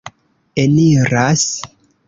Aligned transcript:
eniras 0.55 1.47